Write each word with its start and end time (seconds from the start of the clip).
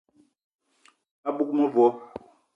A 1.27 1.29
bug 1.35 1.49
mevo 1.57 1.85